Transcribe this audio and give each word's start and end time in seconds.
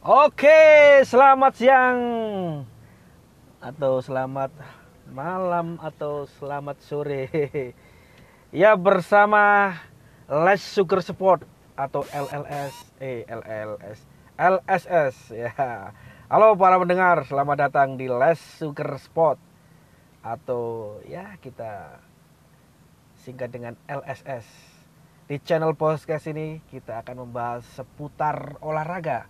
Oke, 0.00 1.04
selamat 1.04 1.60
siang 1.60 2.00
atau 3.60 4.00
selamat 4.00 4.48
malam 5.12 5.76
atau 5.76 6.24
selamat 6.40 6.80
sore. 6.80 7.28
Ya 8.48 8.80
bersama 8.80 9.76
Les 10.24 10.56
Sugar 10.64 11.04
Sport 11.04 11.44
atau 11.76 12.08
LLS 12.16 12.96
eh 12.96 13.28
LLS 13.28 14.00
LSS 14.40 15.16
ya. 15.36 15.52
Halo 16.32 16.56
para 16.56 16.80
pendengar, 16.80 17.20
selamat 17.28 17.68
datang 17.68 18.00
di 18.00 18.08
Les 18.08 18.40
Sugar 18.40 18.96
Sport 18.96 19.36
atau 20.24 20.96
ya 21.04 21.36
kita 21.44 22.00
singkat 23.20 23.52
dengan 23.52 23.76
LSS. 23.84 24.48
Di 25.28 25.36
channel 25.44 25.76
podcast 25.76 26.24
ini 26.24 26.64
kita 26.72 27.04
akan 27.04 27.28
membahas 27.28 27.68
seputar 27.76 28.56
olahraga. 28.64 29.28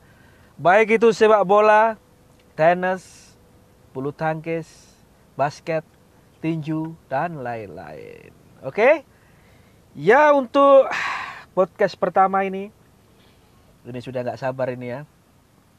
Baik 0.61 1.01
itu 1.01 1.09
sepak 1.17 1.41
bola, 1.49 1.97
tenis, 2.53 3.33
bulu 3.97 4.13
tangkis, 4.13 4.69
basket, 5.33 5.81
tinju 6.45 6.93
dan 7.09 7.41
lain-lain. 7.41 8.29
Oke? 8.61 9.09
Ya 9.97 10.37
untuk 10.37 10.85
podcast 11.57 11.97
pertama 11.97 12.45
ini 12.45 12.69
ini 13.89 14.01
sudah 14.05 14.21
nggak 14.21 14.37
sabar 14.37 14.69
ini 14.69 15.01
ya. 15.01 15.09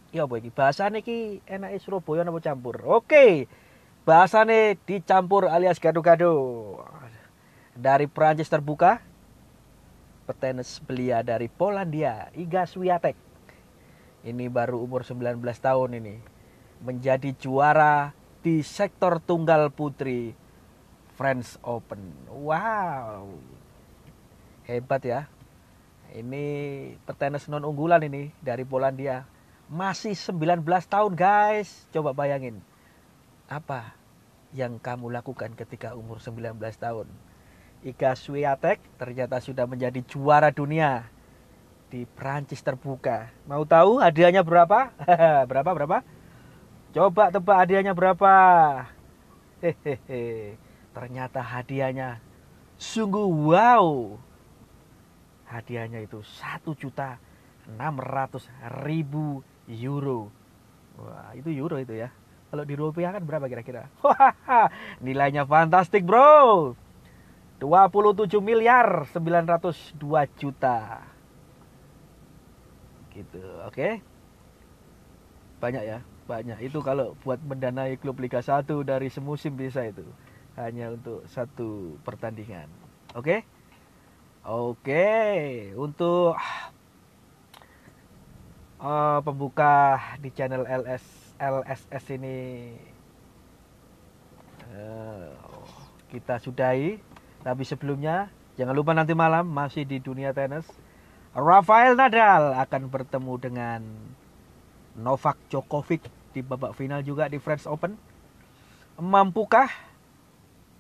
Ya 0.10 0.26
ini 0.26 0.50
bahasane 0.50 1.06
iki 1.06 1.46
enake 1.46 1.78
Surabaya 1.78 2.26
apa 2.26 2.42
campur? 2.42 2.82
Oke. 2.82 3.46
Bahasane 4.02 4.82
dicampur 4.90 5.46
alias 5.46 5.78
gado-gado. 5.78 6.34
Dari 7.78 8.10
Prancis 8.10 8.50
terbuka 8.50 8.98
petenis 10.26 10.82
belia 10.82 11.22
dari 11.22 11.54
Polandia, 11.54 12.34
Iga 12.34 12.66
Swiatek. 12.66 13.31
Ini 14.22 14.54
baru 14.54 14.86
umur 14.86 15.02
19 15.02 15.42
tahun 15.58 15.98
ini. 15.98 16.16
Menjadi 16.86 17.34
juara 17.34 18.14
di 18.46 18.62
sektor 18.62 19.18
tunggal 19.18 19.74
putri 19.74 20.38
French 21.18 21.58
Open. 21.66 22.30
Wow. 22.30 23.34
Hebat 24.70 25.02
ya. 25.02 25.22
Ini 26.14 26.46
petenis 27.02 27.50
non 27.50 27.66
unggulan 27.66 28.06
ini 28.06 28.30
dari 28.46 28.62
Polandia. 28.62 29.26
Masih 29.72 30.14
19 30.14 30.62
tahun 30.86 31.14
guys. 31.18 31.90
Coba 31.90 32.14
bayangin. 32.14 32.62
Apa 33.50 33.98
yang 34.54 34.78
kamu 34.78 35.10
lakukan 35.10 35.58
ketika 35.58 35.98
umur 35.98 36.22
19 36.22 36.62
tahun? 36.78 37.10
Iga 37.82 38.14
Swiatek 38.14 38.78
ternyata 39.02 39.42
sudah 39.42 39.66
menjadi 39.66 40.06
juara 40.06 40.54
dunia 40.54 41.10
di 41.92 42.08
Prancis 42.08 42.64
terbuka. 42.64 43.28
Mau 43.44 43.68
tahu 43.68 44.00
hadiahnya 44.00 44.48
berapa? 44.48 44.96
berapa 45.52 45.72
berapa? 45.76 45.98
Coba 46.96 47.28
tebak 47.36 47.58
hadiahnya 47.68 47.92
berapa? 47.92 48.32
Hehehe. 49.60 50.56
Ternyata 50.96 51.44
hadiahnya 51.44 52.24
sungguh 52.80 53.28
wow. 53.28 54.16
Hadiahnya 55.52 56.00
itu 56.08 56.24
satu 56.24 56.72
juta 56.80 57.20
enam 57.68 58.00
ratus 58.00 58.48
ribu 58.88 59.44
euro. 59.68 60.32
Wah, 60.96 61.36
itu 61.36 61.52
euro 61.52 61.76
itu 61.76 61.92
ya. 62.00 62.08
Kalau 62.52 62.64
di 62.64 62.76
rupiah 62.76 63.12
kan 63.12 63.24
berapa 63.24 63.48
kira-kira? 63.52 63.92
Nilainya 65.04 65.44
fantastik, 65.48 66.04
Bro. 66.04 66.76
27 67.60 68.28
miliar 68.44 69.08
902 69.08 69.96
juta. 70.40 71.11
Gitu, 73.22 73.46
oke. 73.62 74.02
Banyak 75.62 75.84
ya, 75.86 76.00
banyak. 76.26 76.58
Itu 76.66 76.82
kalau 76.82 77.14
buat 77.22 77.38
mendanai 77.46 78.02
klub 78.02 78.18
Liga 78.18 78.42
1 78.42 78.66
dari 78.82 79.14
semusim 79.14 79.54
bisa 79.54 79.86
itu. 79.86 80.02
Hanya 80.58 80.90
untuk 80.90 81.22
satu 81.30 82.02
pertandingan. 82.02 82.66
Oke? 83.14 83.46
Oke, 84.42 85.06
untuk 85.78 86.34
uh, 88.82 89.20
pembuka 89.22 90.02
di 90.18 90.34
channel 90.34 90.66
LS 90.66 91.06
LSS 91.38 92.06
ini 92.18 92.38
uh, 94.74 95.30
kita 96.10 96.42
sudahi. 96.42 96.98
Tapi 97.46 97.64
sebelumnya 97.66 98.34
jangan 98.58 98.74
lupa 98.74 98.98
nanti 98.98 99.14
malam 99.14 99.46
masih 99.46 99.86
di 99.86 100.02
dunia 100.02 100.34
tenis. 100.34 100.66
Rafael 101.32 101.96
Nadal 101.96 102.60
akan 102.60 102.92
bertemu 102.92 103.34
dengan 103.40 103.82
Novak 105.00 105.40
Djokovic 105.48 106.04
di 106.36 106.44
babak 106.44 106.76
final 106.76 107.00
juga 107.08 107.32
di 107.32 107.40
French 107.40 107.64
Open. 107.72 107.96
Mampukah 109.00 109.72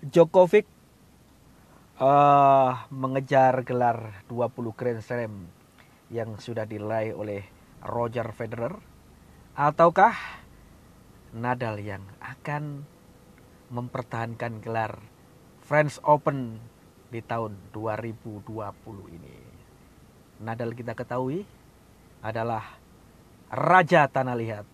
Djokovic 0.03 0.67
uh, 2.03 2.83
mengejar 2.91 3.63
gelar 3.63 4.27
20 4.27 4.75
Grand 4.75 4.99
Slam 4.99 5.47
yang 6.11 6.35
sudah 6.35 6.67
diraih 6.67 7.15
oleh 7.15 7.47
Roger 7.87 8.35
Federer 8.35 8.75
ataukah 9.55 10.19
Nadal 11.31 11.79
yang 11.79 12.03
akan 12.19 12.83
mempertahankan 13.71 14.59
gelar 14.59 14.99
French 15.63 15.95
Open 16.03 16.59
di 17.07 17.23
tahun 17.23 17.55
2020 17.71 18.51
ini. 19.15 19.50
Nadal 20.41 20.73
kita 20.73 20.97
ketahui 20.97 21.45
adalah 22.25 22.65
raja 23.53 24.09
tanah 24.09 24.33
liat. 24.33 24.65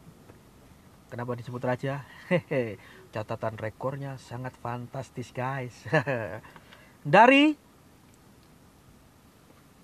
Kenapa 1.12 1.36
disebut 1.36 1.60
raja? 1.64 2.08
Hehe, 2.32 2.80
catatan 3.12 3.60
rekornya 3.60 4.16
sangat 4.16 4.56
fantastis 4.60 5.36
guys. 5.36 5.76
Dari 7.04 7.56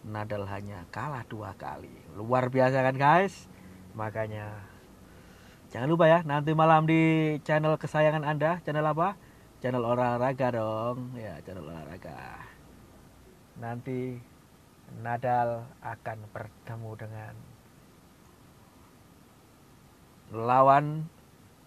Nadal 0.05 0.49
hanya 0.49 0.89
kalah 0.89 1.25
dua 1.29 1.53
kali. 1.57 1.93
Luar 2.17 2.49
biasa 2.49 2.81
kan 2.81 2.97
guys? 2.97 3.49
Makanya 3.93 4.49
jangan 5.69 5.89
lupa 5.89 6.09
ya 6.09 6.25
nanti 6.25 6.57
malam 6.57 6.89
di 6.89 7.37
channel 7.45 7.77
kesayangan 7.77 8.25
Anda, 8.25 8.65
channel 8.65 8.85
apa? 8.85 9.17
Channel 9.61 9.85
olahraga 9.85 10.57
dong, 10.57 11.13
ya 11.21 11.37
channel 11.45 11.69
olahraga. 11.69 12.49
Nanti 13.61 14.17
Nadal 15.05 15.69
akan 15.85 16.19
bertemu 16.33 16.91
dengan 16.97 17.35
lawan 20.33 21.05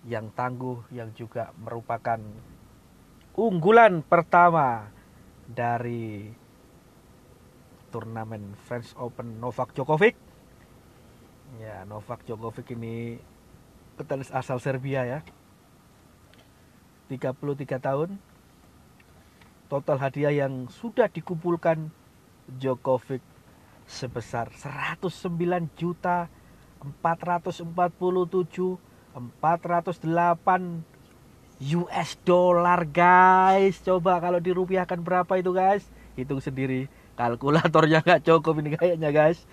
yang 0.10 0.34
tangguh 0.34 0.82
yang 0.90 1.14
juga 1.14 1.54
merupakan 1.56 2.18
unggulan 3.38 4.02
pertama 4.02 4.90
dari 5.46 6.34
turnamen 7.94 8.58
French 8.66 8.98
Open 8.98 9.38
Novak 9.38 9.70
Djokovic. 9.78 10.18
Ya, 11.62 11.86
Novak 11.86 12.26
Djokovic 12.26 12.74
ini 12.74 13.22
petenis 14.02 14.34
asal 14.34 14.58
Serbia 14.58 15.06
ya. 15.06 15.22
33 17.14 17.78
tahun. 17.78 18.18
Total 19.70 19.98
hadiah 20.02 20.34
yang 20.46 20.70
sudah 20.70 21.10
dikumpulkan 21.10 21.90
Djokovic 22.46 23.22
sebesar 23.86 24.50
109 24.52 25.30
juta 25.78 26.28
447 27.02 27.74
408 29.14 30.84
US 31.64 32.10
dollar 32.26 32.82
guys. 32.90 33.80
Coba 33.86 34.20
kalau 34.20 34.42
dirupiahkan 34.42 35.00
berapa 35.00 35.34
itu 35.38 35.54
guys? 35.54 35.86
Hitung 36.18 36.42
sendiri. 36.42 36.90
Kalkulatornya 37.14 38.02
nggak 38.02 38.26
cukup 38.26 38.60
ini 38.60 38.74
kayaknya 38.76 39.14
guys. 39.14 39.46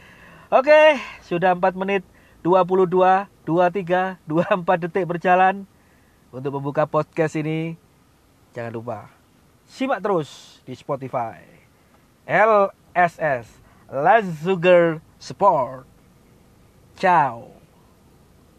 Oke 0.50 0.98
sudah 1.22 1.54
4 1.54 1.76
menit 1.78 2.02
22 2.42 3.28
23 3.44 4.18
24 4.26 4.82
detik 4.88 5.04
berjalan 5.06 5.68
untuk 6.30 6.58
membuka 6.58 6.86
podcast 6.86 7.34
ini 7.38 7.74
jangan 8.54 8.74
lupa 8.74 9.20
simak 9.70 10.02
terus 10.02 10.58
di 10.66 10.74
Spotify. 10.74 11.38
LSS 12.26 13.62
Let's 13.90 14.42
Sugar 14.42 15.02
Sport. 15.18 15.86
Ciao 16.98 17.59